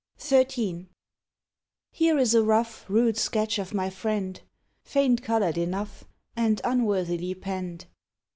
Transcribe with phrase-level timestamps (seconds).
[0.19, 0.89] XIII
[1.91, 4.41] Here is a rough Rude sketch of my friend,
[4.83, 7.85] Faint coloured enough And unworthily penned.